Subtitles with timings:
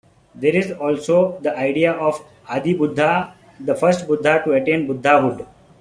[0.33, 2.17] There is also the idea of
[2.47, 5.45] the Adi-Buddha, the "first Buddha" to attain Buddhahood.